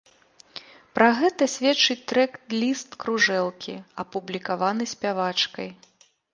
Пра 0.95 1.09
гэта 1.19 1.47
сведчыць 1.55 1.97
трэк-ліст 2.13 2.97
кружэлкі, 3.05 3.77
апублікаваны 4.07 4.83
спявачкай. 4.97 5.69